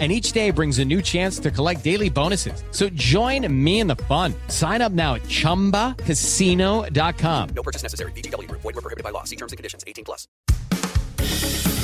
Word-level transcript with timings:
and 0.00 0.10
each 0.10 0.32
day 0.32 0.50
brings 0.50 0.80
a 0.80 0.84
new 0.84 1.00
chance 1.00 1.38
to 1.38 1.52
collect 1.52 1.84
daily 1.84 2.10
bonuses. 2.10 2.64
So 2.72 2.88
join 2.94 3.46
me 3.48 3.78
in 3.78 3.86
the 3.86 3.94
fun. 4.08 4.34
Sign 4.48 4.82
up 4.82 4.90
now 4.90 5.14
at 5.14 5.22
ChumbaCasino.com. 5.28 7.48
No 7.54 7.62
purchase 7.62 7.84
necessary. 7.84 8.10
BGW. 8.12 8.50
Void 8.50 8.64
were 8.64 8.72
prohibited 8.82 9.04
by 9.04 9.10
law. 9.10 9.22
See 9.22 9.36
terms 9.36 9.52
and 9.52 9.56
conditions. 9.56 9.84
18 9.86 10.04
plus. 10.04 10.26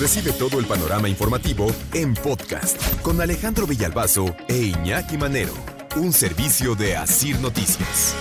Recibe 0.01 0.33
todo 0.33 0.59
el 0.59 0.65
panorama 0.65 1.11
informativo 1.11 1.67
en 1.93 2.15
podcast 2.15 2.83
con 3.03 3.21
Alejandro 3.21 3.67
Villalbazo 3.67 4.35
e 4.49 4.73
Iñaki 4.73 5.19
Manero. 5.19 5.53
Un 5.97 6.15
servicio 6.15 6.75
de 6.75 6.97
Asir 6.97 7.39
Noticias. 7.41 8.15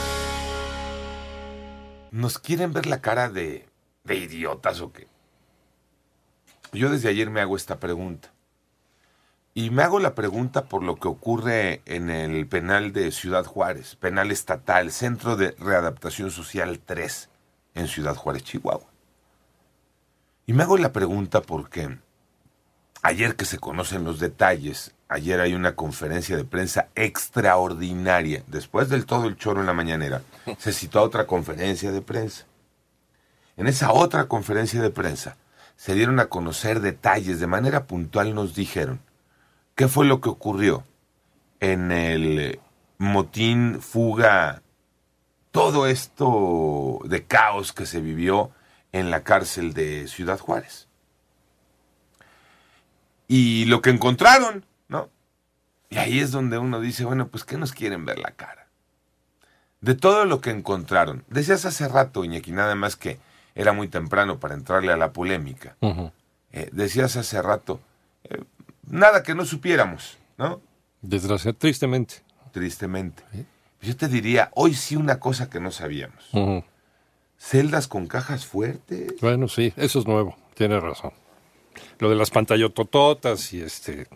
¿Nos 2.11 2.37
quieren 2.37 2.73
ver 2.73 2.85
la 2.85 2.99
cara 2.99 3.29
de, 3.29 3.65
de 4.03 4.15
idiotas 4.15 4.81
o 4.81 4.91
qué? 4.91 5.07
Yo 6.73 6.89
desde 6.89 7.07
ayer 7.09 7.29
me 7.29 7.39
hago 7.39 7.55
esta 7.55 7.79
pregunta. 7.79 8.33
Y 9.59 9.71
me 9.71 9.83
hago 9.83 9.99
la 9.99 10.15
pregunta 10.15 10.63
por 10.69 10.83
lo 10.83 10.95
que 10.95 11.09
ocurre 11.09 11.81
en 11.85 12.09
el 12.09 12.47
penal 12.47 12.93
de 12.93 13.11
Ciudad 13.11 13.43
Juárez, 13.43 13.97
penal 13.97 14.31
estatal, 14.31 14.89
Centro 14.89 15.35
de 15.35 15.53
Readaptación 15.59 16.31
Social 16.31 16.79
3, 16.79 17.27
en 17.75 17.89
Ciudad 17.89 18.15
Juárez, 18.15 18.45
Chihuahua. 18.45 18.87
Y 20.45 20.53
me 20.53 20.63
hago 20.63 20.77
la 20.77 20.93
pregunta 20.93 21.41
porque 21.41 21.97
ayer 23.01 23.35
que 23.35 23.43
se 23.43 23.59
conocen 23.59 24.05
los 24.05 24.21
detalles, 24.21 24.93
ayer 25.09 25.41
hay 25.41 25.53
una 25.53 25.75
conferencia 25.75 26.37
de 26.37 26.45
prensa 26.45 26.87
extraordinaria, 26.95 28.43
después 28.47 28.87
del 28.87 29.05
todo 29.05 29.27
el 29.27 29.35
choro 29.35 29.59
en 29.59 29.67
la 29.67 29.73
mañanera, 29.73 30.21
se 30.57 30.71
citó 30.71 31.03
otra 31.03 31.27
conferencia 31.27 31.91
de 31.91 32.01
prensa. 32.01 32.45
En 33.57 33.67
esa 33.67 33.91
otra 33.91 34.29
conferencia 34.29 34.81
de 34.81 34.89
prensa 34.89 35.35
se 35.75 35.95
dieron 35.95 36.21
a 36.21 36.27
conocer 36.27 36.79
detalles, 36.79 37.41
de 37.41 37.47
manera 37.47 37.87
puntual 37.87 38.33
nos 38.33 38.55
dijeron, 38.55 39.01
¿Qué 39.79 39.87
fue 39.87 40.05
lo 40.05 40.19
que 40.19 40.27
ocurrió 40.27 40.83
en 41.61 41.93
el 41.93 42.59
motín, 42.97 43.79
fuga, 43.79 44.61
todo 45.51 45.87
esto 45.87 46.99
de 47.05 47.23
caos 47.23 47.71
que 47.71 47.85
se 47.85 48.01
vivió 48.01 48.51
en 48.91 49.09
la 49.09 49.23
cárcel 49.23 49.73
de 49.73 50.09
Ciudad 50.09 50.37
Juárez? 50.37 50.89
Y 53.29 53.63
lo 53.67 53.81
que 53.81 53.91
encontraron, 53.91 54.65
¿no? 54.89 55.07
Y 55.89 55.95
ahí 55.95 56.19
es 56.19 56.31
donde 56.31 56.57
uno 56.57 56.81
dice, 56.81 57.05
bueno, 57.05 57.29
pues 57.29 57.45
¿qué 57.45 57.57
nos 57.57 57.71
quieren 57.71 58.03
ver 58.03 58.19
la 58.19 58.31
cara? 58.31 58.67
De 59.79 59.95
todo 59.95 60.25
lo 60.25 60.41
que 60.41 60.49
encontraron, 60.49 61.23
decías 61.29 61.63
hace 61.63 61.87
rato, 61.87 62.25
Iñaki, 62.25 62.51
nada 62.51 62.75
más 62.75 62.97
que 62.97 63.17
era 63.55 63.71
muy 63.71 63.87
temprano 63.87 64.41
para 64.41 64.55
entrarle 64.55 64.91
a 64.91 64.97
la 64.97 65.13
polémica. 65.13 65.77
Eh, 66.51 66.67
decías 66.73 67.15
hace 67.15 67.41
rato, 67.41 67.79
eh, 68.25 68.43
nada 68.89 69.23
que 69.23 69.35
no 69.35 69.45
supiéramos, 69.45 70.17
¿no? 70.37 70.61
Desgraciadamente, 71.01 71.59
tristemente. 71.59 72.15
Tristemente. 72.51 73.23
Yo 73.81 73.95
te 73.95 74.07
diría, 74.07 74.51
hoy 74.55 74.73
sí 74.73 74.95
una 74.95 75.19
cosa 75.19 75.49
que 75.49 75.59
no 75.59 75.71
sabíamos. 75.71 76.29
Celdas 77.37 77.87
con 77.87 78.07
cajas 78.07 78.45
fuertes. 78.45 79.13
Bueno, 79.21 79.47
sí, 79.47 79.73
eso 79.77 79.99
es 79.99 80.07
nuevo, 80.07 80.37
tienes 80.55 80.83
razón. 80.83 81.13
Lo 81.99 82.09
de 82.09 82.15
las 82.15 82.29
pantallotototas 82.29 83.53
y 83.53 83.61
este 83.61 84.07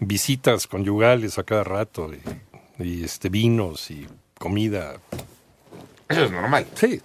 visitas 0.00 0.66
conyugales 0.66 1.38
a 1.38 1.44
cada 1.44 1.62
rato 1.62 2.10
y, 2.12 2.84
y 2.84 3.04
este 3.04 3.28
vinos 3.28 3.90
y 3.90 4.06
comida. 4.38 4.94
Eso 6.08 6.24
es 6.24 6.30
normal. 6.30 6.66
Sí, 6.74 7.00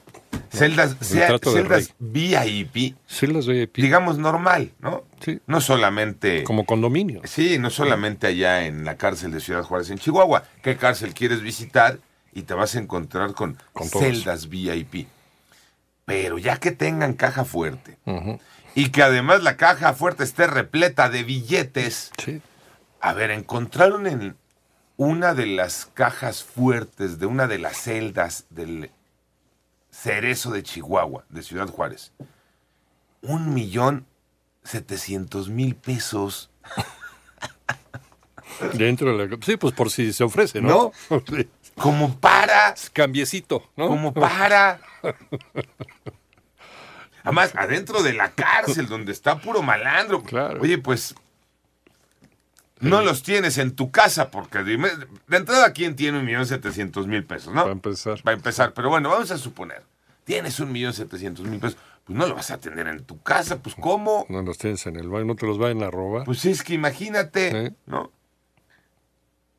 Celdas, 0.52 0.98
sea- 1.00 1.38
celdas 1.40 1.94
VIP, 2.00 2.96
celdas 3.08 3.48
VIP. 3.48 3.78
digamos 3.78 4.18
normal, 4.18 4.72
¿no? 4.80 5.04
Sí. 5.24 5.40
No 5.48 5.62
solamente... 5.62 6.44
Como 6.44 6.66
condominio. 6.66 7.22
Sí, 7.24 7.58
no 7.58 7.70
solamente 7.70 8.28
allá 8.28 8.66
en 8.66 8.84
la 8.84 8.98
cárcel 8.98 9.32
de 9.32 9.40
Ciudad 9.40 9.64
Juárez, 9.64 9.90
en 9.92 9.98
Chihuahua. 9.98 10.44
¿Qué 10.62 10.76
cárcel 10.76 11.14
quieres 11.14 11.42
visitar? 11.42 12.00
Y 12.34 12.42
te 12.44 12.54
vas 12.54 12.76
a 12.76 12.80
encontrar 12.80 13.34
con, 13.34 13.58
celdas 13.90 14.50
VIP. 14.50 15.08
Pero 16.06 16.38
ya 16.38 16.58
que 16.58 16.72
tengan 16.72 17.14
caja 17.14 17.46
fuerte 17.46 17.98
y 18.76 18.90
que 18.90 19.04
además 19.04 19.44
la 19.44 19.56
caja 19.58 19.94
fuerte 19.94 20.24
esté 20.24 20.48
repleta 20.48 21.10
de 21.10 21.24
billetes, 21.24 22.12
Sí. 22.24 22.42
a 23.00 23.14
ver, 23.14 23.32
encontraron 23.32 24.08
en 24.08 24.36
una 24.98 25.34
de 25.34 25.46
las 25.46 25.88
cajas 25.94 26.44
fuertes 26.44 27.20
de 27.20 27.26
una 27.26 27.48
de 27.48 27.60
las 27.60 27.78
celdas 27.78 28.46
del 28.50 28.92
Cerezo 29.92 30.52
de 30.52 30.64
Chihuahua, 30.64 31.26
de 31.30 31.44
Ciudad 31.44 31.68
Juárez, 31.68 32.14
un 33.22 33.54
millón 33.54 34.06
setecientos 34.64 35.50
mil 35.50 35.76
pesos. 35.76 36.50
Dentro 38.74 39.18
de 39.18 39.28
la... 39.28 39.38
Sí, 39.42 39.58
pues 39.58 39.74
por 39.74 39.90
si 39.90 40.14
se 40.14 40.24
ofrece, 40.24 40.62
¿no? 40.62 40.92
Como 41.76 42.20
para, 42.20 42.76
Cambiecito, 42.94 43.70
¿no? 43.76 43.88
como 43.88 44.14
para. 44.14 44.80
Además, 47.24 47.54
adentro 47.56 48.04
de 48.04 48.14
la 48.14 48.32
cárcel, 48.32 48.88
donde 48.88 49.12
está 49.12 49.40
puro 49.40 49.62
malandro. 49.62 50.22
Claro. 50.22 50.62
Oye, 50.62 50.78
pues. 50.78 51.16
No 52.82 53.02
los 53.02 53.24
tienes 53.24 53.58
en 53.58 53.76
tu 53.76 53.92
casa, 53.92 54.30
porque 54.32 54.64
dime, 54.64 54.90
de 55.28 55.38
entrada, 55.38 55.72
¿quién 55.74 55.96
tiene 55.96 56.20
un 56.20 56.26
millón 56.26 56.46
setecientos 56.46 57.08
mil 57.08 57.24
pesos, 57.24 57.54
no? 57.54 57.62
Para 57.62 57.72
empezar. 57.74 58.20
Va 58.28 58.32
a 58.32 58.36
empezar, 58.36 58.74
pero 58.74 58.90
bueno, 58.90 59.10
vamos 59.10 59.32
a 59.32 59.38
suponer. 59.38 59.84
Tienes 60.24 60.60
un 60.60 60.72
millón 60.72 60.94
setecientos 60.94 61.46
mil 61.46 61.60
pesos, 61.60 61.78
pues 62.06 62.18
no 62.18 62.26
lo 62.28 62.36
vas 62.36 62.52
a 62.52 62.58
tener 62.60 62.88
en 62.88 63.04
tu 63.04 63.22
casa, 63.22 63.60
pues 63.60 63.76
¿cómo? 63.76 64.26
No 64.30 64.42
los 64.42 64.58
tienes 64.58 64.86
en 64.88 64.96
el 64.96 65.10
baño, 65.10 65.26
no 65.26 65.36
te 65.36 65.46
los 65.46 65.58
vayan 65.58 65.84
a 65.84 65.92
robar. 65.92 66.26
Pues 66.26 66.44
es 66.46 66.64
que 66.64 66.74
imagínate. 66.74 67.74
¿no? 67.86 68.12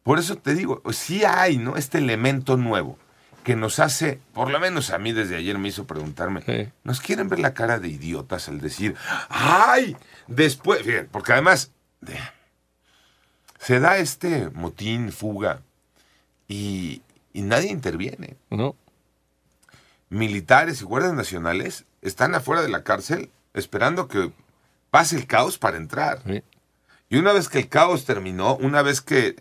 Por 0.02 0.18
eso 0.18 0.36
te 0.36 0.54
digo, 0.54 0.82
sí 0.92 1.22
hay, 1.24 1.58
¿no? 1.58 1.76
Este 1.76 1.98
elemento 1.98 2.56
nuevo 2.56 2.98
que 3.44 3.54
nos 3.56 3.78
hace, 3.80 4.20
por 4.34 4.50
lo 4.50 4.58
menos 4.60 4.90
a 4.90 4.98
mí 4.98 5.12
desde 5.12 5.36
ayer 5.36 5.58
me 5.58 5.68
hizo 5.68 5.84
preguntarme, 5.84 6.42
Sí. 6.42 6.68
¿nos 6.84 7.00
quieren 7.00 7.28
ver 7.28 7.40
la 7.40 7.54
cara 7.54 7.78
de 7.80 7.88
idiotas 7.88 8.48
al 8.48 8.60
decir, 8.60 8.94
¡ay! 9.28 9.96
Después, 10.28 10.82
fíjate, 10.82 11.08
porque 11.10 11.32
además 11.32 11.72
de- 12.00 12.18
se 13.62 13.78
da 13.78 13.98
este 13.98 14.50
motín, 14.50 15.12
fuga, 15.12 15.62
y, 16.48 17.00
y 17.32 17.42
nadie 17.42 17.70
interviene. 17.70 18.36
¿No? 18.50 18.74
Militares 20.08 20.82
y 20.82 20.84
guardias 20.84 21.14
nacionales 21.14 21.84
están 22.02 22.34
afuera 22.34 22.62
de 22.62 22.68
la 22.68 22.82
cárcel 22.82 23.30
esperando 23.54 24.08
que 24.08 24.32
pase 24.90 25.16
el 25.16 25.28
caos 25.28 25.58
para 25.58 25.76
entrar. 25.76 26.22
Sí. 26.26 26.42
Y 27.08 27.18
una 27.18 27.32
vez 27.32 27.48
que 27.48 27.60
el 27.60 27.68
caos 27.68 28.04
terminó, 28.04 28.56
una 28.56 28.82
vez 28.82 29.00
que 29.00 29.36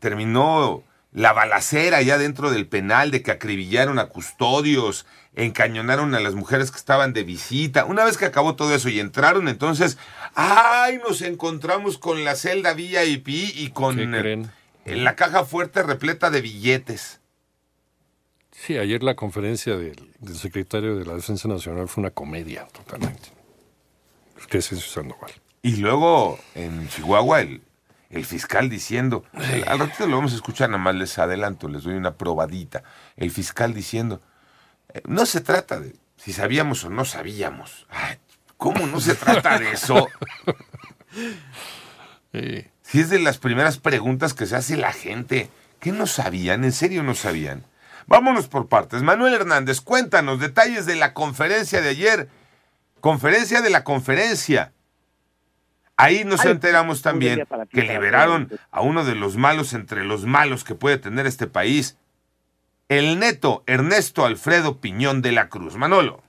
terminó 0.00 0.82
la 1.16 1.32
balacera 1.32 2.02
ya 2.02 2.18
dentro 2.18 2.50
del 2.50 2.66
penal 2.66 3.10
de 3.10 3.22
que 3.22 3.30
acribillaron 3.30 3.98
a 3.98 4.04
custodios, 4.04 5.06
encañonaron 5.34 6.14
a 6.14 6.20
las 6.20 6.34
mujeres 6.34 6.70
que 6.70 6.76
estaban 6.76 7.14
de 7.14 7.24
visita, 7.24 7.86
una 7.86 8.04
vez 8.04 8.18
que 8.18 8.26
acabó 8.26 8.54
todo 8.54 8.74
eso 8.74 8.90
y 8.90 9.00
entraron, 9.00 9.48
entonces, 9.48 9.96
¡ay! 10.34 10.98
Nos 10.98 11.22
encontramos 11.22 11.96
con 11.96 12.22
la 12.22 12.34
celda 12.34 12.74
VIP 12.74 13.28
y 13.28 13.70
con 13.70 13.96
¿Qué 13.96 14.02
eh, 14.02 14.20
creen? 14.20 14.50
la 14.84 15.16
caja 15.16 15.46
fuerte 15.46 15.82
repleta 15.82 16.28
de 16.28 16.42
billetes. 16.42 17.20
Sí, 18.50 18.76
ayer 18.76 19.02
la 19.02 19.16
conferencia 19.16 19.74
del, 19.78 20.12
del 20.18 20.36
secretario 20.36 20.96
de 20.96 21.06
la 21.06 21.14
Defensa 21.14 21.48
Nacional 21.48 21.88
fue 21.88 22.02
una 22.02 22.10
comedia, 22.10 22.68
totalmente. 22.68 23.30
¿Qué 24.50 24.58
es 24.58 24.70
eso, 24.70 24.86
Sandoval? 24.86 25.32
Y 25.62 25.76
luego 25.76 26.38
en 26.54 26.90
Chihuahua 26.90 27.40
el, 27.40 27.62
el 28.10 28.24
fiscal 28.24 28.68
diciendo, 28.68 29.24
al 29.66 29.78
ratito 29.78 30.06
lo 30.06 30.16
vamos 30.16 30.32
a 30.32 30.36
escuchar, 30.36 30.70
nada 30.70 30.82
más 30.82 30.94
les 30.94 31.18
adelanto, 31.18 31.68
les 31.68 31.82
doy 31.82 31.94
una 31.94 32.14
probadita. 32.14 32.82
El 33.16 33.30
fiscal 33.30 33.74
diciendo, 33.74 34.22
eh, 34.92 35.02
no 35.06 35.26
se 35.26 35.40
trata 35.40 35.80
de 35.80 35.96
si 36.16 36.32
sabíamos 36.32 36.84
o 36.84 36.90
no 36.90 37.04
sabíamos. 37.04 37.86
Ay, 37.90 38.18
¿Cómo 38.56 38.86
no 38.86 39.00
se 39.00 39.14
trata 39.14 39.58
de 39.58 39.72
eso? 39.72 40.08
Sí. 42.32 42.66
Si 42.82 43.00
es 43.00 43.08
de 43.08 43.18
las 43.18 43.38
primeras 43.38 43.78
preguntas 43.78 44.34
que 44.34 44.44
se 44.44 44.56
hace 44.56 44.76
la 44.76 44.92
gente. 44.92 45.48
¿Qué 45.80 45.90
no 45.90 46.06
sabían? 46.06 46.64
¿En 46.64 46.72
serio 46.72 47.02
no 47.02 47.14
sabían? 47.14 47.64
Vámonos 48.06 48.48
por 48.48 48.68
partes. 48.68 49.02
Manuel 49.02 49.32
Hernández, 49.32 49.80
cuéntanos 49.80 50.38
detalles 50.38 50.84
de 50.84 50.96
la 50.96 51.14
conferencia 51.14 51.80
de 51.80 51.88
ayer. 51.88 52.28
Conferencia 53.00 53.62
de 53.62 53.70
la 53.70 53.84
conferencia. 53.84 54.72
Ahí 55.96 56.24
nos 56.24 56.44
Ay, 56.44 56.52
enteramos 56.52 57.00
también 57.00 57.40
ti, 57.40 57.68
que 57.72 57.82
liberaron 57.82 58.48
a 58.70 58.82
uno 58.82 59.04
de 59.04 59.14
los 59.14 59.36
malos 59.36 59.72
entre 59.72 60.04
los 60.04 60.26
malos 60.26 60.62
que 60.62 60.74
puede 60.74 60.98
tener 60.98 61.26
este 61.26 61.46
país. 61.46 61.98
El 62.88 63.18
neto 63.18 63.64
Ernesto 63.66 64.26
Alfredo 64.26 64.80
Piñón 64.80 65.22
de 65.22 65.32
la 65.32 65.48
Cruz. 65.48 65.76
Manolo. 65.76 66.22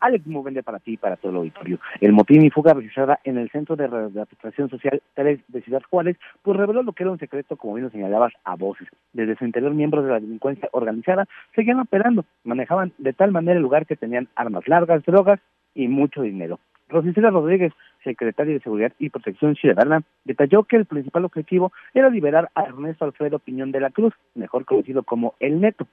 Alex 0.00 0.26
Movende 0.26 0.62
para 0.62 0.78
ti 0.78 0.92
y 0.92 0.96
para 0.96 1.16
todo 1.16 1.32
el 1.32 1.38
auditorio. 1.38 1.78
El 2.00 2.12
motín 2.12 2.42
y 2.44 2.50
fuga 2.50 2.72
registrada 2.74 3.20
en 3.24 3.38
el 3.38 3.50
Centro 3.50 3.76
de 3.76 3.86
Readaptación 3.86 4.70
Social 4.70 5.02
3 5.14 5.40
de 5.48 5.62
Ciudad 5.62 5.82
Juárez, 5.88 6.16
pues 6.42 6.56
reveló 6.56 6.82
lo 6.82 6.92
que 6.92 7.02
era 7.02 7.12
un 7.12 7.18
secreto, 7.18 7.56
como 7.56 7.74
bien 7.74 7.84
lo 7.84 7.90
señalabas, 7.90 8.32
a 8.44 8.56
voces. 8.56 8.88
Desde 9.12 9.36
su 9.36 9.44
interior, 9.44 9.74
miembros 9.74 10.04
de 10.04 10.10
la 10.10 10.20
delincuencia 10.20 10.68
organizada 10.72 11.26
seguían 11.54 11.80
operando, 11.80 12.24
manejaban 12.44 12.92
de 12.98 13.12
tal 13.12 13.30
manera 13.30 13.56
el 13.56 13.62
lugar 13.62 13.86
que 13.86 13.96
tenían 13.96 14.28
armas 14.34 14.66
largas, 14.66 15.04
drogas 15.04 15.40
y 15.74 15.88
mucho 15.88 16.22
dinero. 16.22 16.58
Rosicela 16.88 17.30
Rodríguez, 17.30 17.72
secretaria 18.04 18.54
de 18.54 18.60
Seguridad 18.60 18.92
y 18.98 19.10
Protección 19.10 19.54
Ciudadana, 19.56 20.02
detalló 20.24 20.64
que 20.64 20.76
el 20.76 20.86
principal 20.86 21.24
objetivo 21.24 21.72
era 21.94 22.10
liberar 22.10 22.50
a 22.54 22.64
Ernesto 22.64 23.04
Alfredo 23.04 23.38
Piñón 23.38 23.72
de 23.72 23.80
la 23.80 23.90
Cruz, 23.90 24.14
mejor 24.34 24.64
conocido 24.64 25.02
como 25.02 25.34
El 25.40 25.60
Neto. 25.60 25.86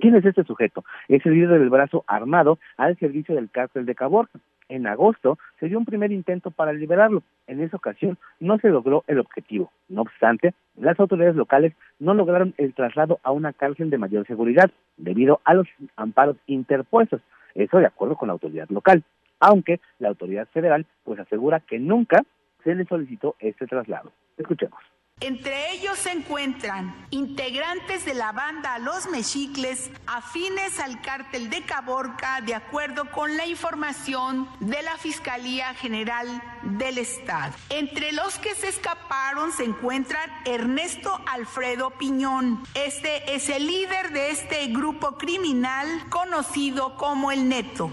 ¿Quién 0.00 0.14
es 0.14 0.24
este 0.24 0.44
sujeto? 0.44 0.84
Es 1.08 1.26
el 1.26 1.34
líder 1.34 1.58
del 1.58 1.70
brazo 1.70 2.04
armado 2.06 2.58
al 2.76 2.96
servicio 2.98 3.34
del 3.34 3.50
cártel 3.50 3.84
de 3.84 3.96
Caborca. 3.96 4.38
En 4.68 4.86
agosto 4.86 5.38
se 5.58 5.66
dio 5.66 5.78
un 5.78 5.86
primer 5.86 6.12
intento 6.12 6.50
para 6.50 6.72
liberarlo. 6.72 7.22
En 7.46 7.60
esa 7.60 7.78
ocasión 7.78 8.18
no 8.38 8.58
se 8.58 8.68
logró 8.68 9.02
el 9.06 9.18
objetivo. 9.18 9.72
No 9.88 10.02
obstante, 10.02 10.54
las 10.76 11.00
autoridades 11.00 11.36
locales 11.36 11.72
no 11.98 12.14
lograron 12.14 12.54
el 12.58 12.74
traslado 12.74 13.18
a 13.22 13.32
una 13.32 13.52
cárcel 13.52 13.90
de 13.90 13.98
mayor 13.98 14.26
seguridad 14.26 14.70
debido 14.98 15.40
a 15.44 15.54
los 15.54 15.66
amparos 15.96 16.36
interpuestos. 16.46 17.22
Eso 17.54 17.78
de 17.78 17.86
acuerdo 17.86 18.16
con 18.16 18.28
la 18.28 18.34
autoridad 18.34 18.68
local 18.68 19.02
aunque 19.40 19.80
la 19.98 20.08
autoridad 20.08 20.48
federal 20.48 20.86
pues 21.04 21.18
asegura 21.20 21.60
que 21.60 21.78
nunca 21.78 22.24
se 22.64 22.74
le 22.74 22.84
solicitó 22.84 23.36
este 23.38 23.66
traslado. 23.66 24.12
Escuchemos. 24.36 24.80
Entre 25.20 25.72
ellos 25.72 25.98
se 25.98 26.12
encuentran 26.12 26.94
integrantes 27.10 28.04
de 28.04 28.14
la 28.14 28.30
banda 28.30 28.78
Los 28.78 29.10
Mexicles 29.10 29.90
afines 30.06 30.78
al 30.78 31.00
cártel 31.02 31.50
de 31.50 31.62
Caborca 31.62 32.40
de 32.40 32.54
acuerdo 32.54 33.10
con 33.10 33.36
la 33.36 33.44
información 33.44 34.48
de 34.60 34.80
la 34.82 34.96
Fiscalía 34.96 35.74
General 35.74 36.40
del 36.62 36.98
Estado. 36.98 37.52
Entre 37.70 38.12
los 38.12 38.38
que 38.38 38.54
se 38.54 38.68
escaparon 38.68 39.50
se 39.50 39.64
encuentran 39.64 40.30
Ernesto 40.44 41.10
Alfredo 41.26 41.90
Piñón. 41.90 42.62
Este 42.76 43.34
es 43.34 43.48
el 43.48 43.66
líder 43.66 44.12
de 44.12 44.30
este 44.30 44.68
grupo 44.68 45.18
criminal 45.18 45.88
conocido 46.10 46.94
como 46.96 47.32
el 47.32 47.48
Neto. 47.48 47.90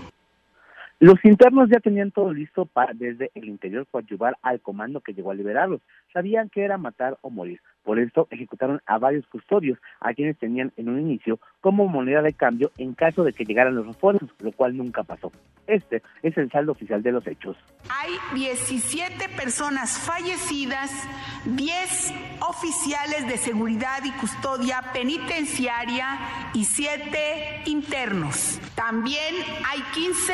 Los 1.00 1.24
internos 1.26 1.70
ya 1.70 1.80
tenían 1.80 2.12
todo 2.12 2.34
listo 2.34 2.66
para 2.66 2.94
desde 2.94 3.30
el 3.36 3.46
interior 3.46 3.86
coadyuvar 3.92 4.38
al 4.42 4.62
comando 4.62 5.02
que 5.02 5.14
llegó 5.14 5.32
a 5.32 5.36
liberarlos. 5.36 5.82
Sabían 6.16 6.48
que 6.48 6.64
era 6.64 6.78
matar 6.78 7.18
o 7.20 7.30
morir. 7.30 7.60
Por 7.84 8.00
esto 8.00 8.30
ejecutaron 8.32 8.82
a 8.86 8.98
varios 8.98 9.28
custodios, 9.28 9.78
a 10.00 10.14
quienes 10.14 10.38
tenían 10.38 10.72
en 10.78 10.88
un 10.88 11.02
inicio 11.02 11.42
como 11.60 11.90
moneda 11.90 12.22
de 12.22 12.32
cambio 12.32 12.72
en 12.78 12.94
caso 12.94 13.26
de 13.26 13.34
que 13.34 13.44
llegaran 13.44 13.76
los 13.76 13.86
refuerzos, 13.86 14.30
lo 14.40 14.54
cual 14.54 14.78
nunca 14.78 15.04
pasó. 15.04 15.30
Este 15.68 16.02
es 16.24 16.38
el 16.38 16.50
saldo 16.50 16.72
oficial 16.72 17.04
de 17.04 17.12
los 17.12 17.28
hechos. 17.28 17.58
Hay 17.90 18.14
17 18.34 19.28
personas 19.36 19.98
fallecidas, 20.00 20.90
10 21.48 22.14
oficiales 22.48 23.28
de 23.28 23.36
seguridad 23.36 24.00
y 24.06 24.12
custodia 24.14 24.94
penitenciaria 24.94 26.18
y 26.54 26.64
7 26.64 27.64
internos. 27.66 28.62
También 28.74 29.36
hay 29.68 29.82
15 29.94 30.34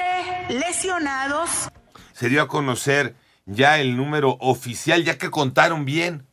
lesionados. 0.49 1.71
Se 2.11 2.29
dio 2.29 2.43
a 2.43 2.47
conocer 2.47 3.15
ya 3.51 3.79
el 3.79 3.97
número 3.97 4.37
oficial, 4.39 5.03
ya 5.03 5.17
que 5.17 5.29
contaron 5.29 5.85
bien. 5.85 6.23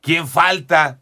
¿Quién 0.00 0.26
falta? 0.26 1.00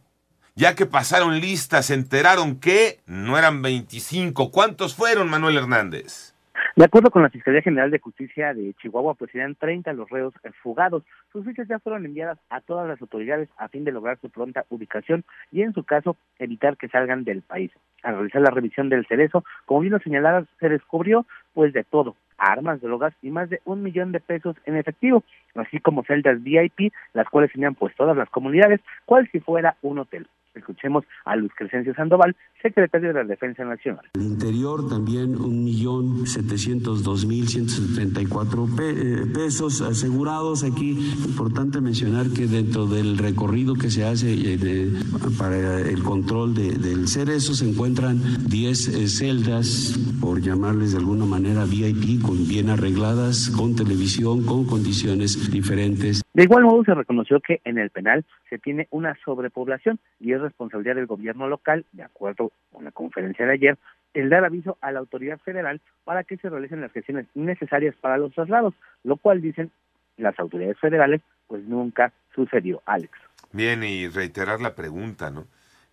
Ya 0.54 0.74
que 0.74 0.86
pasaron 0.86 1.40
listas, 1.40 1.86
se 1.86 1.94
enteraron 1.94 2.60
que 2.60 3.00
no 3.06 3.38
eran 3.38 3.62
25. 3.62 4.50
¿Cuántos 4.50 4.94
fueron, 4.94 5.30
Manuel 5.30 5.56
Hernández? 5.56 6.32
De 6.76 6.84
acuerdo 6.84 7.10
con 7.10 7.22
la 7.22 7.30
Fiscalía 7.30 7.60
General 7.62 7.90
de 7.90 7.98
Justicia 7.98 8.54
de 8.54 8.72
Chihuahua, 8.74 9.14
pues 9.14 9.30
serían 9.30 9.54
30 9.54 9.92
los 9.92 10.08
reos 10.08 10.32
fugados. 10.62 11.02
Sus 11.30 11.44
fichas 11.44 11.68
ya 11.68 11.78
fueron 11.78 12.04
enviadas 12.06 12.38
a 12.48 12.60
todas 12.60 12.88
las 12.88 13.00
autoridades 13.00 13.48
a 13.58 13.68
fin 13.68 13.84
de 13.84 13.92
lograr 13.92 14.18
su 14.20 14.30
pronta 14.30 14.64
ubicación 14.70 15.24
y, 15.50 15.62
en 15.62 15.74
su 15.74 15.84
caso, 15.84 16.16
evitar 16.38 16.76
que 16.76 16.88
salgan 16.88 17.24
del 17.24 17.42
país. 17.42 17.70
Al 18.02 18.14
realizar 18.14 18.40
la 18.40 18.50
revisión 18.50 18.88
del 18.88 19.06
cerezo, 19.06 19.44
como 19.66 19.80
bien 19.80 19.92
lo 19.92 19.98
señalaba, 19.98 20.44
se 20.60 20.68
descubrió 20.68 21.26
pues 21.52 21.72
de 21.72 21.84
todo, 21.84 22.16
armas, 22.42 22.80
drogas 22.80 23.14
y 23.22 23.30
más 23.30 23.48
de 23.48 23.60
un 23.64 23.82
millón 23.82 24.12
de 24.12 24.20
pesos 24.20 24.56
en 24.66 24.76
efectivo, 24.76 25.22
así 25.54 25.78
como 25.80 26.04
celdas 26.04 26.42
VIP, 26.42 26.92
las 27.14 27.28
cuales 27.28 27.52
tenían 27.52 27.74
pues 27.74 27.94
todas 27.94 28.16
las 28.16 28.28
comunidades, 28.30 28.80
cual 29.04 29.28
si 29.30 29.40
fuera 29.40 29.76
un 29.82 30.00
hotel. 30.00 30.26
Escuchemos 30.54 31.04
a 31.24 31.36
Luis 31.36 31.52
Crescencio 31.56 31.94
Sandoval, 31.94 32.36
secretario 32.60 33.08
de 33.08 33.14
la 33.14 33.24
Defensa 33.24 33.64
Nacional. 33.64 34.04
El 34.14 34.22
interior 34.22 34.88
también 34.88 35.36
un 35.36 35.64
millón 35.64 36.26
setecientos 36.26 37.02
dos 37.02 37.26
mil 37.26 37.48
ciento 37.48 37.72
setenta 37.72 38.20
y 38.20 38.26
cuatro 38.26 38.66
eh, 38.80 39.24
pesos 39.34 39.80
asegurados. 39.80 40.62
Aquí 40.62 40.90
importante 41.24 41.80
mencionar 41.80 42.26
que 42.36 42.46
dentro 42.46 42.86
del 42.86 43.18
recorrido 43.18 43.74
que 43.74 43.90
se 43.90 44.04
hace 44.04 44.32
eh, 44.32 44.92
para 45.38 45.80
el 45.80 46.02
control 46.02 46.54
del 46.54 47.08
cerezo 47.08 47.54
se 47.54 47.68
encuentran 47.68 48.18
10 48.48 48.88
eh, 48.88 49.08
celdas, 49.08 49.98
por 50.20 50.40
llamarles 50.40 50.92
de 50.92 50.98
alguna 50.98 51.24
manera 51.24 51.64
VIP, 51.64 52.22
con 52.22 52.46
bien 52.46 52.68
arregladas, 52.68 53.50
con 53.56 53.74
televisión, 53.74 54.44
con 54.44 54.66
condiciones 54.66 55.50
diferentes. 55.50 56.22
De 56.34 56.44
igual 56.44 56.64
modo 56.64 56.84
se 56.84 56.94
reconoció 56.94 57.40
que 57.40 57.60
en 57.64 57.78
el 57.78 57.90
penal 57.90 58.24
se 58.48 58.58
tiene 58.58 58.88
una 58.90 59.16
sobrepoblación 59.24 59.98
y 60.20 60.32
es 60.32 60.41
responsabilidad 60.42 60.96
del 60.96 61.06
gobierno 61.06 61.48
local, 61.48 61.84
de 61.92 62.02
acuerdo 62.02 62.52
con 62.72 62.84
la 62.84 62.92
conferencia 62.92 63.46
de 63.46 63.52
ayer, 63.52 63.78
el 64.14 64.28
dar 64.28 64.44
aviso 64.44 64.76
a 64.80 64.92
la 64.92 64.98
autoridad 64.98 65.38
federal 65.38 65.80
para 66.04 66.24
que 66.24 66.36
se 66.36 66.50
realicen 66.50 66.80
las 66.80 66.92
gestiones 66.92 67.26
necesarias 67.34 67.94
para 68.00 68.18
los 68.18 68.32
traslados, 68.34 68.74
lo 69.04 69.16
cual 69.16 69.40
dicen 69.40 69.70
las 70.18 70.38
autoridades 70.38 70.78
federales, 70.78 71.22
pues 71.46 71.64
nunca 71.64 72.12
sucedió, 72.34 72.82
Alex. 72.84 73.12
Bien, 73.52 73.82
y 73.82 74.08
reiterar 74.08 74.60
la 74.60 74.74
pregunta, 74.74 75.30
¿no? 75.30 75.46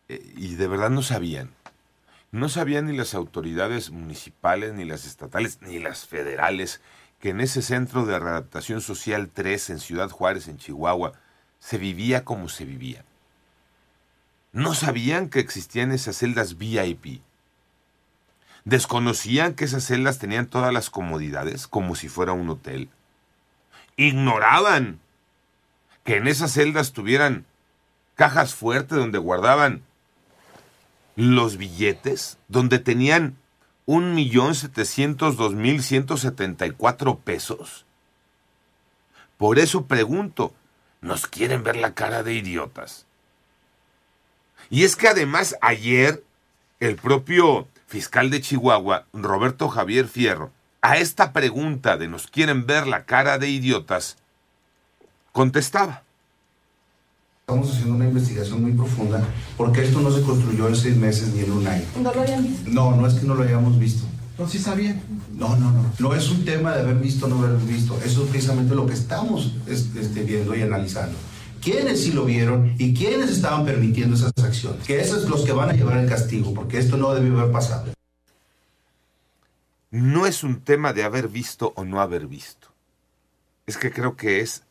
Eh, 0.07 0.19
y 0.35 0.55
de 0.55 0.67
verdad 0.67 0.89
no 0.89 1.01
sabían. 1.01 1.49
No 2.31 2.49
sabían 2.49 2.87
ni 2.87 2.95
las 2.95 3.15
autoridades 3.15 3.89
municipales, 3.91 4.73
ni 4.73 4.85
las 4.85 5.07
estatales, 5.07 5.61
ni 5.61 5.79
las 5.79 6.05
federales 6.05 6.81
que 7.19 7.29
en 7.29 7.41
ese 7.41 7.61
centro 7.61 8.05
de 8.05 8.17
readaptación 8.17 8.81
social 8.81 9.29
3 9.29 9.71
en 9.71 9.79
Ciudad 9.79 10.09
Juárez, 10.09 10.47
en 10.47 10.57
Chihuahua, 10.57 11.13
se 11.59 11.77
vivía 11.77 12.23
como 12.23 12.47
se 12.47 12.65
vivía. 12.65 13.03
No 14.51 14.73
sabían 14.73 15.29
que 15.29 15.39
existían 15.39 15.91
esas 15.91 16.17
celdas 16.17 16.57
VIP. 16.57 17.21
Desconocían 18.65 19.53
que 19.53 19.65
esas 19.65 19.85
celdas 19.85 20.19
tenían 20.19 20.47
todas 20.47 20.73
las 20.73 20.89
comodidades, 20.89 21.67
como 21.67 21.95
si 21.95 22.09
fuera 22.09 22.33
un 22.33 22.49
hotel. 22.49 22.89
Ignoraban 23.95 24.99
que 26.03 26.17
en 26.17 26.27
esas 26.27 26.53
celdas 26.53 26.93
tuvieran 26.93 27.45
cajas 28.15 28.55
fuertes 28.55 28.97
donde 28.97 29.17
guardaban 29.17 29.83
los 31.15 31.57
billetes, 31.57 32.37
donde 32.47 32.79
tenían 32.79 33.37
un 33.85 34.13
millón 34.13 34.55
setecientos 34.55 35.35
dos 35.37 35.53
mil 35.53 35.83
ciento 35.83 36.17
setenta 36.17 36.65
y 36.65 36.71
cuatro 36.71 37.19
pesos. 37.19 37.85
Por 39.37 39.59
eso 39.59 39.85
pregunto, 39.85 40.53
¿nos 41.01 41.27
quieren 41.27 41.63
ver 41.63 41.75
la 41.75 41.93
cara 41.93 42.23
de 42.23 42.33
idiotas? 42.33 43.05
Y 44.69 44.83
es 44.83 44.95
que 44.95 45.07
además 45.07 45.55
ayer 45.61 46.23
el 46.79 46.95
propio 46.95 47.67
fiscal 47.87 48.29
de 48.29 48.41
Chihuahua, 48.41 49.05
Roberto 49.13 49.69
Javier 49.69 50.07
Fierro, 50.07 50.51
a 50.81 50.97
esta 50.97 51.33
pregunta 51.33 51.97
de 51.97 52.07
¿nos 52.07 52.27
quieren 52.27 52.65
ver 52.65 52.87
la 52.87 53.05
cara 53.05 53.37
de 53.37 53.49
idiotas? 53.49 54.17
contestaba. 55.31 56.03
Estamos 57.41 57.71
haciendo 57.71 57.95
una 57.95 58.05
investigación 58.05 58.61
muy 58.61 58.73
profunda 58.73 59.23
porque 59.57 59.83
esto 59.83 60.01
no 60.01 60.11
se 60.11 60.21
construyó 60.21 60.67
en 60.67 60.75
seis 60.75 60.95
meses 60.95 61.33
ni 61.33 61.41
en 61.41 61.51
un 61.51 61.67
año. 61.67 61.85
¿No 62.01 62.13
lo 62.13 62.21
habían 62.21 62.43
visto? 62.43 62.69
No, 62.69 62.95
no 62.95 63.07
es 63.07 63.15
que 63.15 63.25
no 63.25 63.35
lo 63.35 63.43
hayamos 63.43 63.79
visto. 63.79 64.03
No, 64.37 64.47
sí 64.47 64.59
sabían. 64.59 65.01
No, 65.33 65.55
no, 65.55 65.71
no. 65.71 65.91
No 65.97 66.13
es 66.13 66.29
un 66.29 66.45
tema 66.45 66.73
de 66.73 66.81
haber 66.81 66.95
visto 66.95 67.25
o 67.25 67.29
no 67.29 67.39
haber 67.39 67.57
visto. 67.57 67.99
Eso 68.05 68.23
es 68.23 68.29
precisamente 68.29 68.75
lo 68.75 68.85
que 68.85 68.93
estamos 68.93 69.53
este, 69.67 70.23
viendo 70.23 70.55
y 70.55 70.61
analizando. 70.61 71.17
¿Quiénes 71.61 72.03
sí 72.03 72.11
lo 72.11 72.25
vieron 72.25 72.75
y 72.77 72.93
quiénes 72.93 73.29
estaban 73.29 73.65
permitiendo 73.65 74.15
esas 74.15 74.31
acciones? 74.41 74.85
Que 74.85 74.99
esos 74.99 75.23
son 75.23 75.31
los 75.31 75.45
que 75.45 75.51
van 75.51 75.69
a 75.69 75.73
llevar 75.73 75.97
el 75.97 76.09
castigo, 76.09 76.53
porque 76.53 76.77
esto 76.77 76.97
no 76.97 77.13
debió 77.13 77.39
haber 77.39 77.51
pasado. 77.51 77.93
No 79.91 80.25
es 80.25 80.43
un 80.43 80.61
tema 80.61 80.93
de 80.93 81.03
haber 81.03 81.27
visto 81.27 81.73
o 81.75 81.83
no 81.83 81.99
haber 81.99 82.27
visto. 82.27 82.67
Es 83.65 83.77
que 83.77 83.91
creo 83.91 84.15
que 84.15 84.41
es 84.41 84.63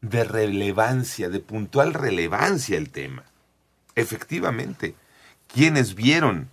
de 0.00 0.24
relevancia, 0.24 1.28
de 1.28 1.40
puntual 1.40 1.94
relevancia 1.94 2.76
el 2.76 2.90
tema. 2.90 3.24
Efectivamente, 3.94 4.94
quienes 5.52 5.94
vieron, 5.94 6.50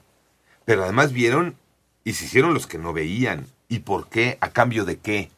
pero 0.65 0.83
además 0.83 1.11
vieron 1.11 1.55
y 2.03 2.13
se 2.13 2.25
hicieron 2.25 2.53
los 2.53 2.67
que 2.67 2.77
no 2.77 2.93
veían. 2.93 3.47
¿Y 3.67 3.79
por 3.79 4.09
qué? 4.09 4.37
¿A 4.41 4.49
cambio 4.49 4.85
de 4.85 4.97
qué? 4.97 5.31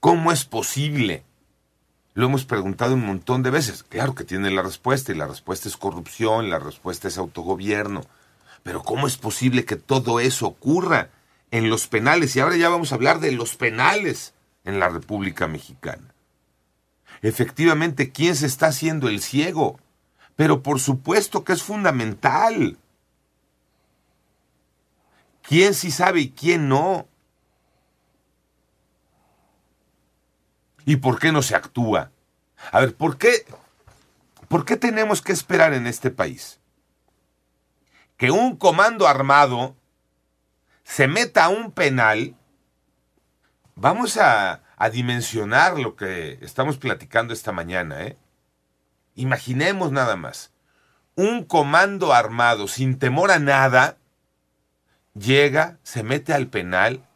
¿Cómo 0.00 0.32
es 0.32 0.44
posible? 0.44 1.24
Lo 2.18 2.26
hemos 2.26 2.44
preguntado 2.44 2.94
un 2.94 3.06
montón 3.06 3.44
de 3.44 3.50
veces. 3.50 3.84
Claro 3.84 4.16
que 4.16 4.24
tiene 4.24 4.50
la 4.50 4.62
respuesta 4.62 5.12
y 5.12 5.14
la 5.14 5.28
respuesta 5.28 5.68
es 5.68 5.76
corrupción, 5.76 6.50
la 6.50 6.58
respuesta 6.58 7.06
es 7.06 7.16
autogobierno. 7.16 8.00
Pero 8.64 8.82
¿cómo 8.82 9.06
es 9.06 9.16
posible 9.16 9.64
que 9.64 9.76
todo 9.76 10.18
eso 10.18 10.48
ocurra 10.48 11.10
en 11.52 11.70
los 11.70 11.86
penales? 11.86 12.34
Y 12.34 12.40
ahora 12.40 12.56
ya 12.56 12.70
vamos 12.70 12.90
a 12.90 12.96
hablar 12.96 13.20
de 13.20 13.30
los 13.30 13.54
penales 13.54 14.34
en 14.64 14.80
la 14.80 14.88
República 14.88 15.46
Mexicana. 15.46 16.12
Efectivamente, 17.22 18.10
¿quién 18.10 18.34
se 18.34 18.46
está 18.46 18.66
haciendo 18.66 19.08
el 19.08 19.22
ciego? 19.22 19.78
Pero 20.34 20.60
por 20.60 20.80
supuesto 20.80 21.44
que 21.44 21.52
es 21.52 21.62
fundamental. 21.62 22.78
¿Quién 25.42 25.72
sí 25.72 25.92
sabe 25.92 26.22
y 26.22 26.30
quién 26.30 26.68
no? 26.68 27.06
¿Y 30.88 30.96
por 30.96 31.18
qué 31.18 31.32
no 31.32 31.42
se 31.42 31.54
actúa? 31.54 32.12
A 32.72 32.80
ver, 32.80 32.96
¿por 32.96 33.18
qué, 33.18 33.44
¿por 34.48 34.64
qué 34.64 34.78
tenemos 34.78 35.20
que 35.20 35.32
esperar 35.32 35.74
en 35.74 35.86
este 35.86 36.10
país? 36.10 36.60
Que 38.16 38.30
un 38.30 38.56
comando 38.56 39.06
armado 39.06 39.76
se 40.84 41.06
meta 41.06 41.44
a 41.44 41.48
un 41.50 41.72
penal. 41.72 42.36
Vamos 43.74 44.16
a, 44.16 44.62
dimensionar 44.90 45.78
lo 45.78 45.94
que 45.94 46.38
estamos 46.40 46.78
platicando 46.78 47.34
esta 47.34 47.52
mañana, 47.52 48.04
¿eh? 48.04 48.16
Imaginemos 49.14 49.92
nada 49.92 50.16
más. 50.16 50.54
Un 51.16 51.44
comando 51.44 52.14
armado 52.14 52.66
sin 52.66 52.98
temor 52.98 53.30
a 53.30 53.38
nada 53.38 53.98
llega, 55.12 55.76
se 55.82 56.02
mete 56.02 56.32
al 56.32 56.46
penal, 56.46 57.06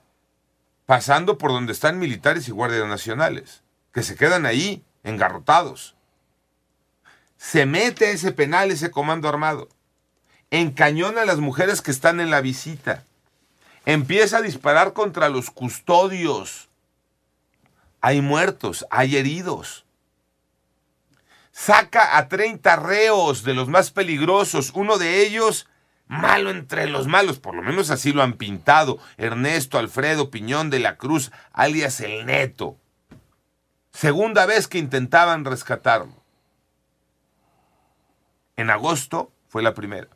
pasando 0.86 1.38
por 1.38 1.52
donde 1.52 1.72
están 1.72 1.98
militares 1.98 2.48
y 2.48 2.52
guardias 2.52 2.86
nacionales 2.86 3.62
que 3.92 4.02
se 4.02 4.16
quedan 4.16 4.46
ahí, 4.46 4.84
engarrotados. 5.04 5.94
Se 7.36 7.66
mete 7.66 8.06
a 8.06 8.10
ese 8.10 8.32
penal, 8.32 8.70
ese 8.70 8.90
comando 8.90 9.28
armado. 9.28 9.68
Encañona 10.50 11.22
a 11.22 11.26
las 11.26 11.38
mujeres 11.38 11.82
que 11.82 11.90
están 11.90 12.20
en 12.20 12.30
la 12.30 12.40
visita. 12.40 13.04
Empieza 13.84 14.38
a 14.38 14.42
disparar 14.42 14.92
contra 14.92 15.28
los 15.28 15.50
custodios. 15.50 16.68
Hay 18.00 18.20
muertos, 18.20 18.86
hay 18.90 19.16
heridos. 19.16 19.84
Saca 21.52 22.16
a 22.16 22.28
30 22.28 22.76
reos 22.76 23.44
de 23.44 23.54
los 23.54 23.68
más 23.68 23.90
peligrosos. 23.90 24.72
Uno 24.74 24.98
de 24.98 25.26
ellos, 25.26 25.68
malo 26.12 26.50
entre 26.50 26.88
los 26.88 27.08
malos, 27.08 27.38
por 27.38 27.54
lo 27.54 27.62
menos 27.62 27.90
así 27.90 28.12
lo 28.12 28.22
han 28.22 28.34
pintado. 28.34 28.98
Ernesto 29.16 29.78
Alfredo 29.78 30.30
Piñón 30.30 30.68
de 30.68 30.78
la 30.78 30.96
Cruz, 30.96 31.32
alias 31.52 32.00
el 32.00 32.26
Neto. 32.26 32.76
Segunda 33.92 34.46
vez 34.46 34.68
que 34.68 34.78
intentaban 34.78 35.44
rescatarlo. 35.44 36.22
En 38.56 38.70
agosto 38.70 39.32
fue 39.48 39.62
la 39.62 39.74
primera. 39.74 40.08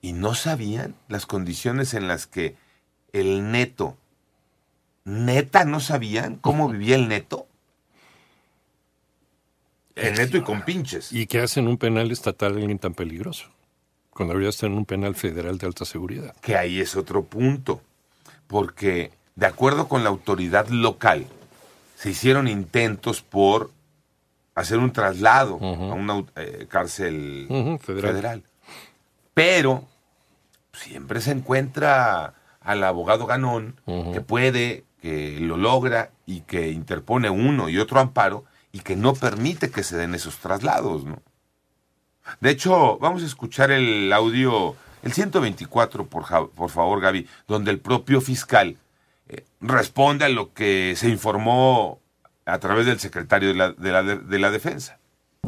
Y 0.00 0.12
no 0.14 0.34
sabían 0.34 0.94
las 1.08 1.26
condiciones 1.26 1.94
en 1.94 2.08
las 2.08 2.26
que 2.26 2.56
el 3.12 3.50
neto, 3.50 3.96
neta, 5.04 5.64
no 5.64 5.80
sabían 5.80 6.36
cómo 6.36 6.68
vivía 6.68 6.96
el 6.96 7.08
neto. 7.08 7.45
El 9.96 10.14
neto 10.14 10.36
y 10.36 10.42
con 10.42 10.62
pinches. 10.62 11.12
¿Y 11.12 11.26
qué 11.26 11.40
hacen 11.40 11.66
un 11.66 11.78
penal 11.78 12.10
estatal 12.12 12.52
alguien 12.52 12.78
tan 12.78 12.94
peligroso? 12.94 13.48
Cuando 14.10 14.32
debería 14.32 14.50
estar 14.50 14.70
en 14.70 14.76
un 14.76 14.84
penal 14.84 15.14
federal 15.14 15.58
de 15.58 15.66
alta 15.66 15.84
seguridad. 15.84 16.34
Que 16.40 16.56
ahí 16.56 16.80
es 16.80 16.96
otro 16.96 17.24
punto. 17.24 17.80
Porque 18.46 19.10
de 19.34 19.46
acuerdo 19.46 19.88
con 19.88 20.04
la 20.04 20.10
autoridad 20.10 20.68
local, 20.68 21.26
se 21.96 22.10
hicieron 22.10 22.46
intentos 22.46 23.22
por 23.22 23.70
hacer 24.54 24.78
un 24.78 24.92
traslado 24.92 25.58
a 25.60 25.94
una 25.94 26.24
eh, 26.36 26.66
cárcel 26.68 27.46
federal. 27.82 28.12
federal. 28.12 28.42
Pero 29.34 29.84
siempre 30.72 31.20
se 31.20 31.32
encuentra 31.32 32.34
al 32.60 32.82
abogado 32.84 33.26
ganón 33.26 33.80
que 34.12 34.20
puede, 34.20 34.84
que 35.00 35.38
lo 35.40 35.56
logra 35.56 36.10
y 36.24 36.40
que 36.40 36.70
interpone 36.70 37.28
uno 37.30 37.68
y 37.68 37.78
otro 37.78 38.00
amparo 38.00 38.44
y 38.76 38.80
que 38.80 38.94
no 38.94 39.14
permite 39.14 39.70
que 39.70 39.82
se 39.82 39.96
den 39.96 40.14
esos 40.14 40.36
traslados, 40.36 41.06
¿no? 41.06 41.22
De 42.42 42.50
hecho, 42.50 42.98
vamos 42.98 43.22
a 43.22 43.26
escuchar 43.26 43.70
el 43.70 44.12
audio, 44.12 44.74
el 45.02 45.12
124, 45.14 46.06
por, 46.06 46.50
por 46.50 46.68
favor, 46.70 47.00
Gaby, 47.00 47.26
donde 47.48 47.70
el 47.70 47.78
propio 47.78 48.20
fiscal 48.20 48.76
eh, 49.30 49.46
responde 49.62 50.26
a 50.26 50.28
lo 50.28 50.52
que 50.52 50.94
se 50.94 51.08
informó 51.08 52.00
a 52.44 52.58
través 52.58 52.84
del 52.84 52.98
secretario 53.00 53.48
de 53.48 53.54
la, 53.54 53.72
de 53.72 53.92
la, 53.92 54.02
de 54.02 54.38
la 54.38 54.50
Defensa. 54.50 54.98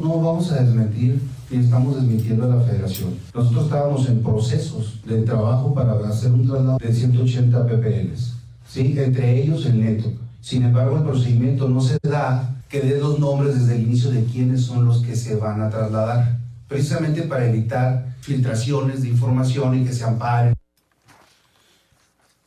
No 0.00 0.22
vamos 0.22 0.50
a 0.52 0.62
desmentir 0.62 1.20
y 1.50 1.58
estamos 1.58 1.96
desmintiendo 1.96 2.44
a 2.44 2.56
la 2.56 2.62
federación. 2.62 3.18
Nosotros 3.34 3.64
estábamos 3.64 4.08
en 4.08 4.22
procesos 4.22 5.02
de 5.04 5.20
trabajo 5.22 5.74
para 5.74 5.92
hacer 6.08 6.32
un 6.32 6.46
traslado 6.46 6.78
de 6.78 6.94
180 6.94 7.66
PPLs, 7.66 8.36
¿sí? 8.66 8.94
entre 8.96 9.42
ellos 9.42 9.66
el 9.66 9.80
neto. 9.80 10.12
Sin 10.40 10.62
embargo, 10.62 10.96
el 10.96 11.02
procedimiento 11.02 11.68
no 11.68 11.82
se 11.82 11.98
da 12.02 12.54
que 12.68 12.80
dé 12.80 12.98
los 12.98 13.18
nombres 13.18 13.58
desde 13.58 13.76
el 13.76 13.82
inicio 13.82 14.10
de 14.10 14.24
quiénes 14.24 14.64
son 14.64 14.84
los 14.84 15.02
que 15.02 15.16
se 15.16 15.36
van 15.36 15.62
a 15.62 15.70
trasladar, 15.70 16.38
precisamente 16.68 17.22
para 17.22 17.46
evitar 17.46 18.16
filtraciones 18.20 19.02
de 19.02 19.08
información 19.08 19.80
y 19.80 19.84
que 19.84 19.92
se 19.92 20.04
amparen. 20.04 20.54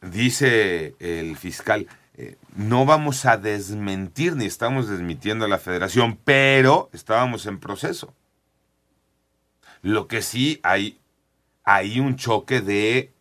Dice 0.01 0.95
el 0.99 1.37
fiscal, 1.37 1.87
eh, 2.15 2.37
no 2.55 2.85
vamos 2.85 3.25
a 3.25 3.37
desmentir 3.37 4.35
ni 4.35 4.45
estamos 4.45 4.87
desmintiendo 4.87 5.45
a 5.45 5.47
la 5.47 5.57
federación, 5.57 6.19
pero 6.23 6.89
estábamos 6.93 7.45
en 7.45 7.59
proceso. 7.59 8.13
Lo 9.81 10.07
que 10.07 10.21
sí 10.21 10.59
hay, 10.63 10.99
hay 11.63 11.99
un 11.99 12.15
choque 12.15 12.61
de 12.61 13.11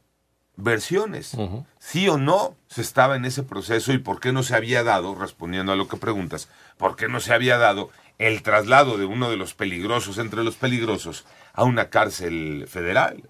versiones. 0.57 1.37
Sí 1.79 2.09
o 2.09 2.19
no 2.19 2.57
se 2.69 2.83
estaba 2.83 3.17
en 3.17 3.25
ese 3.25 3.43
proceso 3.43 3.93
y 3.93 3.99
por 3.99 4.21
qué 4.21 4.33
no 4.33 4.43
se 4.43 4.55
había 4.55 4.83
dado, 4.83 5.15
respondiendo 5.15 5.73
a 5.73 5.77
lo 5.77 5.89
que 5.89 5.97
preguntas, 5.97 6.49
por 6.77 6.97
qué 6.97 7.09
no 7.09 7.21
se 7.21 7.33
había 7.33 7.59
dado 7.59 7.91
el 8.19 8.43
traslado 8.43 8.99
de 8.99 9.07
uno 9.07 9.31
de 9.31 9.37
los 9.37 9.55
peligrosos 9.55 10.19
entre 10.19 10.45
los 10.45 10.57
peligrosos 10.57 11.25
a 11.55 11.65
una 11.65 11.89
cárcel 11.89 12.67
federal. 12.69 13.29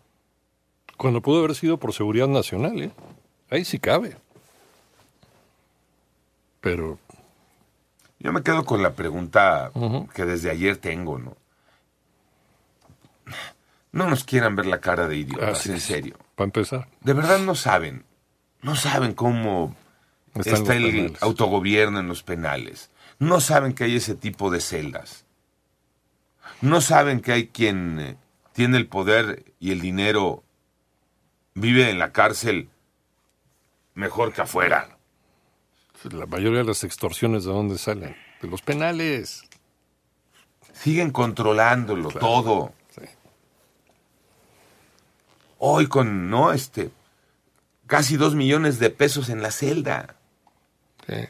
Cuando 0.96 1.22
pudo 1.22 1.38
haber 1.38 1.54
sido 1.54 1.78
por 1.78 1.94
seguridad 1.94 2.28
nacional, 2.28 2.82
¿eh? 2.82 2.90
Ahí 3.48 3.64
sí 3.64 3.78
cabe. 3.78 4.16
Pero. 6.60 6.98
Yo 8.18 8.32
me 8.32 8.42
quedo 8.42 8.64
con 8.66 8.82
la 8.82 8.92
pregunta 8.92 9.72
que 10.14 10.26
desde 10.26 10.50
ayer 10.50 10.76
tengo, 10.76 11.18
¿no? 11.18 11.36
No 13.92 14.08
nos 14.08 14.24
quieran 14.24 14.56
ver 14.56 14.66
la 14.66 14.80
cara 14.80 15.08
de 15.08 15.16
idiotas, 15.16 15.66
en 15.66 15.80
serio. 15.80 16.16
Para 16.40 16.46
empezar. 16.46 16.88
De 17.02 17.12
verdad 17.12 17.38
no 17.40 17.54
saben. 17.54 18.02
No 18.62 18.74
saben 18.74 19.12
cómo 19.12 19.76
está 20.34 20.56
el 20.56 20.64
penales. 20.64 21.22
autogobierno 21.22 22.00
en 22.00 22.08
los 22.08 22.22
penales. 22.22 22.90
No 23.18 23.42
saben 23.42 23.74
que 23.74 23.84
hay 23.84 23.96
ese 23.96 24.14
tipo 24.14 24.50
de 24.50 24.62
celdas. 24.62 25.26
No 26.62 26.80
saben 26.80 27.20
que 27.20 27.32
hay 27.32 27.48
quien 27.48 28.00
eh, 28.00 28.16
tiene 28.54 28.78
el 28.78 28.86
poder 28.86 29.52
y 29.60 29.72
el 29.72 29.82
dinero, 29.82 30.42
vive 31.52 31.90
en 31.90 31.98
la 31.98 32.10
cárcel 32.10 32.70
mejor 33.92 34.32
que 34.32 34.40
afuera. 34.40 34.96
La 36.10 36.24
mayoría 36.24 36.60
de 36.60 36.64
las 36.64 36.84
extorsiones 36.84 37.44
de 37.44 37.52
dónde 37.52 37.76
salen? 37.76 38.16
De 38.40 38.48
los 38.48 38.62
penales. 38.62 39.44
Siguen 40.72 41.10
controlándolo 41.10 42.08
claro, 42.08 42.26
todo. 42.26 42.79
Hoy 45.62 45.88
con, 45.88 46.30
¿no? 46.30 46.54
Este, 46.54 46.90
casi 47.86 48.16
dos 48.16 48.34
millones 48.34 48.78
de 48.78 48.88
pesos 48.88 49.28
en 49.28 49.42
la 49.42 49.50
celda. 49.50 50.16
Sí. 51.06 51.28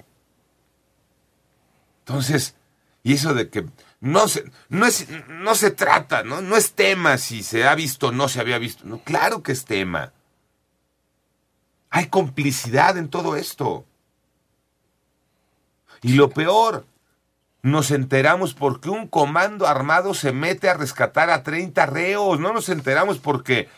Entonces, 2.07 2.55
y 3.03 3.15
eso 3.15 3.35
de 3.35 3.51
que 3.51 3.67
no 3.99 4.29
se, 4.29 4.51
no 4.69 4.87
es, 4.87 5.09
no 5.29 5.57
se 5.57 5.73
trata, 5.73 6.23
¿no? 6.23 6.43
No 6.43 6.57
es 6.57 6.75
tema 6.75 7.19
si 7.19 7.43
se 7.43 7.67
ha 7.67 7.75
visto 7.75 8.09
o 8.09 8.13
no 8.13 8.29
se 8.29 8.41
había 8.41 8.59
visto. 8.59 8.85
No, 8.85 8.99
claro 9.01 9.43
que 9.43 9.51
es 9.51 9.65
tema. 9.65 10.13
Hay 11.91 12.07
complicidad 12.07 12.97
en 12.97 13.09
todo 13.09 13.35
esto. 13.35 13.85
Y 16.03 16.13
lo 16.13 16.31
peor, 16.31 16.87
nos 17.63 17.91
enteramos 17.91 18.55
porque 18.55 18.91
un 18.91 19.09
comando 19.09 19.67
armado 19.67 20.15
se 20.15 20.33
mete 20.33 20.69
a 20.69 20.75
rescatar 20.75 21.31
a 21.31 21.43
30 21.43 21.85
reos. 21.87 22.39
No 22.39 22.53
nos 22.53 22.69
enteramos 22.69 23.19
porque 23.19 23.69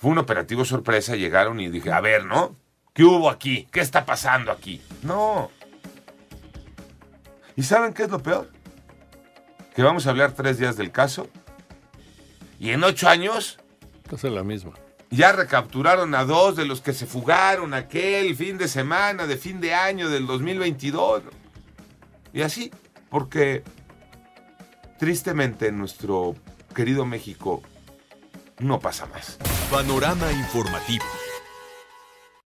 fue 0.00 0.10
un 0.12 0.18
operativo 0.18 0.64
sorpresa. 0.64 1.14
Llegaron 1.14 1.60
y 1.60 1.68
dije, 1.68 1.92
a 1.92 2.00
ver, 2.00 2.24
¿no? 2.24 2.56
¿Qué 2.94 3.04
hubo 3.04 3.28
aquí? 3.28 3.68
¿Qué 3.70 3.80
está 3.80 4.06
pasando 4.06 4.50
aquí? 4.50 4.80
No. 5.02 5.50
¿Y 7.54 7.62
saben 7.62 7.92
qué 7.92 8.04
es 8.04 8.10
lo 8.10 8.22
peor? 8.22 8.50
Que 9.74 9.82
vamos 9.82 10.06
a 10.06 10.10
hablar 10.10 10.32
tres 10.32 10.56
días 10.56 10.78
del 10.78 10.90
caso. 10.90 11.28
Y 12.58 12.70
en 12.70 12.82
ocho 12.82 13.10
años... 13.10 13.58
Es 14.10 14.24
la 14.24 14.42
misma. 14.42 14.72
Ya 15.10 15.32
recapturaron 15.32 16.14
a 16.14 16.24
dos 16.24 16.56
de 16.56 16.64
los 16.64 16.80
que 16.80 16.94
se 16.94 17.04
fugaron 17.04 17.74
aquel 17.74 18.34
fin 18.34 18.56
de 18.56 18.68
semana, 18.68 19.26
de 19.26 19.36
fin 19.36 19.60
de 19.60 19.74
año 19.74 20.08
del 20.08 20.26
2022. 20.26 21.24
Y 22.32 22.40
así, 22.40 22.70
porque 23.10 23.62
tristemente 24.98 25.68
en 25.68 25.78
nuestro 25.78 26.36
querido 26.74 27.04
México 27.04 27.62
no 28.58 28.80
pasa 28.80 29.06
más. 29.06 29.38
Panorama 29.70 30.32
informativo. 30.32 31.29